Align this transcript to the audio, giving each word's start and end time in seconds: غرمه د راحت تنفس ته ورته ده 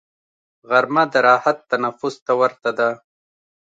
غرمه 0.69 1.03
د 1.11 1.13
راحت 1.27 1.57
تنفس 1.69 2.15
ته 2.25 2.33
ورته 2.41 2.71
ده 2.77 2.89